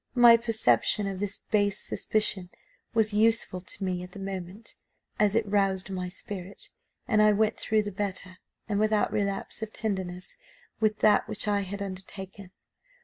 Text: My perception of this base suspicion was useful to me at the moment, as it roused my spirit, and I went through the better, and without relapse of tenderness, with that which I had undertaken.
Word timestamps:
My 0.15 0.35
perception 0.35 1.05
of 1.05 1.19
this 1.19 1.37
base 1.51 1.77
suspicion 1.77 2.49
was 2.91 3.13
useful 3.13 3.61
to 3.61 3.83
me 3.83 4.01
at 4.01 4.13
the 4.13 4.19
moment, 4.19 4.73
as 5.19 5.35
it 5.35 5.45
roused 5.47 5.91
my 5.91 6.09
spirit, 6.09 6.69
and 7.07 7.21
I 7.21 7.33
went 7.33 7.59
through 7.59 7.83
the 7.83 7.91
better, 7.91 8.37
and 8.67 8.79
without 8.79 9.13
relapse 9.13 9.61
of 9.61 9.71
tenderness, 9.71 10.39
with 10.79 11.01
that 11.01 11.27
which 11.29 11.47
I 11.47 11.61
had 11.61 11.83
undertaken. 11.83 12.49